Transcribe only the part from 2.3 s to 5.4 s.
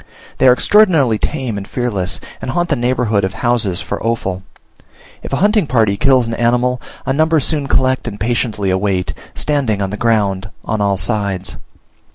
and haunt the neighborhood of houses for offal. If a